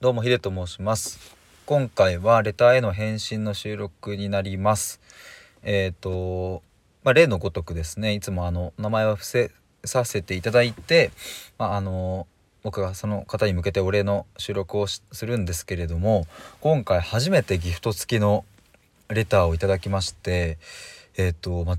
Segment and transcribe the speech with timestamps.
[0.00, 1.36] どうもヒデと申します。
[1.66, 4.98] 今回はレターへの返信の収録になります。
[5.62, 6.62] えっ、ー、と
[7.04, 9.50] まあ、例のごとくですねいつもあの名前は伏せ
[9.84, 11.10] させていただいて
[11.58, 12.26] まあ、あの
[12.62, 16.26] 僕がその方に向けてお礼の収録をするんですけれども
[16.62, 18.46] 今回初めてギフト付きの
[19.10, 20.56] レターをいただきまして
[21.18, 21.76] えっ、ー、とま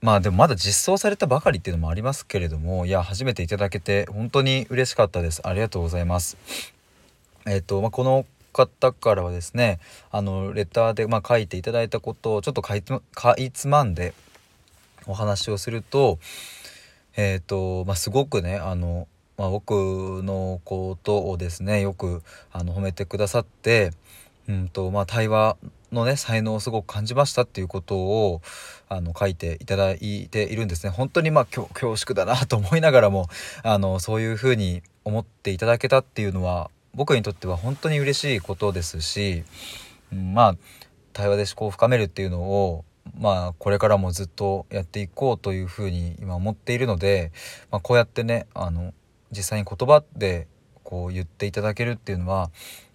[0.00, 5.44] まあでもまだ実装されたばかりっていうのもありますけれどもいや初めていただけて本当に嬉しかったです。
[5.44, 6.73] ありがとうございます。
[7.46, 12.82] えっ、ー、とまあ、この方からはですねあのレターでまあ書いていただいたことをちょっとかい
[13.50, 14.14] つまんで
[15.06, 16.18] お話をすると
[17.16, 19.72] えっ、ー、とまあ、すごくねあの、まあ、僕
[20.24, 22.22] のことをですねよく
[22.52, 23.92] あの褒めてくださって
[24.48, 25.56] うんとまあ、対話
[25.90, 28.42] のね才能をすごく感じましたっていうことを
[28.88, 30.90] あの書いていただいているんですね。
[30.90, 33.28] 本当にまあ恐縮だなと思いながらも
[33.62, 39.44] あのそういうふうに思っていただけたっていうのは僕にとっては本当に嬉しいことですし、
[40.12, 40.56] うん、まあ
[41.12, 42.84] 対話で思考を深めるっていうのを
[43.18, 47.32] まあこれからもずっとやっていこうというふうに今思っているので、
[47.70, 48.92] まあ、こうやってねあの
[49.30, 50.48] 実際に言葉で
[50.82, 52.50] こう言っていただけるっていうのは、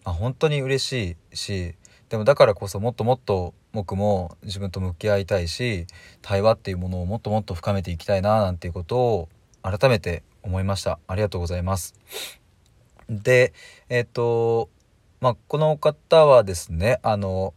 [0.06, 1.76] まあ、本当に嬉しいし
[2.10, 5.86] でもだからこそもっともっと僕も自分と向き合いたいし
[6.22, 9.30] 対話っていうものをもっともっと深めていきたいななんていうことを
[9.62, 11.00] 改めて思いました。
[11.08, 12.39] ありがとうございます。
[13.10, 13.54] で
[13.90, 14.70] えっ、ー、と
[15.20, 17.54] まあこの方はですねあの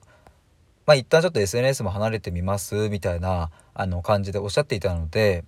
[0.86, 5.44] まあ一旦ちょっと SNS も離れてみますみたいなあの感じでおっしゃっていたので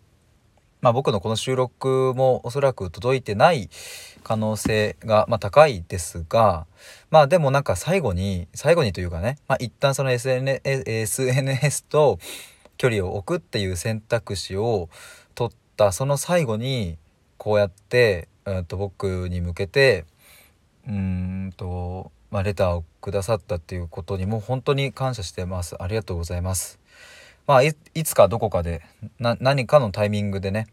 [0.81, 3.71] まあ、僕のこの収録もおそらく届いてない
[4.23, 6.67] 可能性が、まあ、高いですが
[7.11, 12.19] まあでもなんか最後に最後にというかね、まあ、一旦その SN SNS と
[12.77, 14.91] 距離を置くっていう選択肢を
[15.35, 16.99] 取ったその最後に
[17.39, 20.05] こうやって、うんと僕に向けて
[20.87, 26.79] うんと、まあ、レターをくださったっていうことにも本当に感謝してますありがとうございます。
[27.47, 28.83] まあいつかどこかで
[29.19, 30.67] 何かのタイミングでね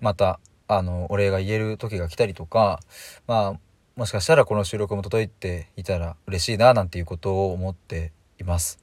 [0.00, 2.80] またあのお礼が言える時が来たりとか
[3.26, 3.60] まあ
[3.96, 8.78] もしかしたらこの収録も届いていたら嬉しいななんていうことを思っています。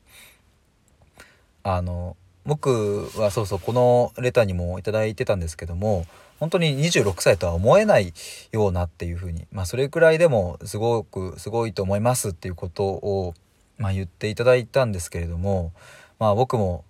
[1.64, 2.16] あの
[2.46, 6.06] 僕はそうそうこのレターにも頂いてたんですけども
[6.40, 8.14] 本当に26歳とは思えない
[8.52, 13.36] ようなっていうふうにまあそれくらいでもすごくすごいと思いますっていうことを、
[13.78, 15.72] まあ、言っていただいたんですけれども
[16.18, 16.84] まあ僕も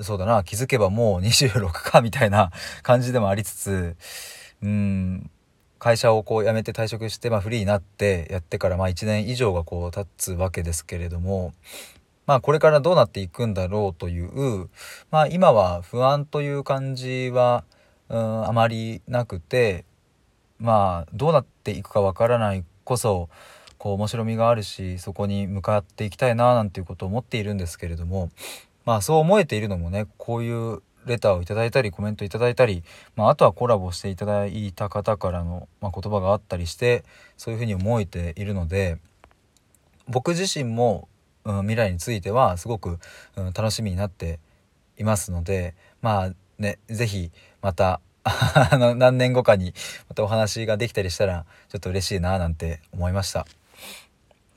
[0.00, 2.50] そうだな気づけばもう26かみたいな
[2.82, 3.96] 感じでもありつつ
[4.62, 5.30] うん
[5.78, 11.54] 会社をこう辞めて退職して、まあ、フリーになってやってからまあ1年以上がこう経つわけですけれども
[12.32, 14.70] まあこれからどうなっていくんだろうという
[15.10, 17.62] まあ今は不安という感じは
[18.08, 19.84] うんあまりなくて
[20.58, 23.28] まあどうなっていくかわからないこそ
[23.76, 28.30] こう面白みがあるしそこに向かっていきたいななんていうことを思っているんですけれども
[28.86, 32.82] まあそう思えているのもねこういうレターをいただいたりコメントいただいたり、
[33.14, 37.04] まあ、あとはコラボしていただいた方からの、まあ、言葉があったりして
[37.36, 38.96] そういうふうに思えているので
[40.08, 41.08] 僕自身も、
[41.44, 42.98] うん、未来についてはすごく、
[43.36, 44.38] うん、楽しみになって
[44.98, 47.30] いますのでまあね是非
[47.60, 49.74] また あの何年後かに
[50.08, 53.46] またお話ができたりしたらちょっと嬉しいななんて思いました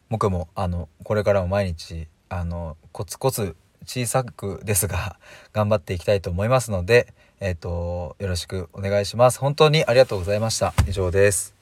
[0.09, 5.17] 僕もあのこれからも毎日あのコツコツ小さくですが
[5.53, 9.39] 頑張っていきたいと思いますので、えっ、ー、と、よろしくお願いします。
[9.39, 10.73] 本当にありがとうございました。
[10.87, 11.54] 以上です。